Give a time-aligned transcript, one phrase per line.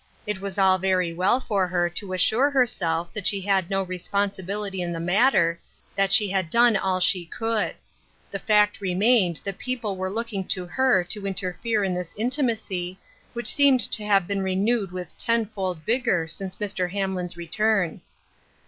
[0.25, 4.81] It was all very well for her to assure herself that she had no responsibility
[4.81, 5.59] in the matter,
[5.95, 7.75] that she had done all she could;
[8.31, 12.97] the fact remained that people were looking to her to interfere in this intimacy,
[13.33, 16.89] which seemed to have been renewed with tenfold vigor since Mr.
[16.89, 18.01] Hamlin's return.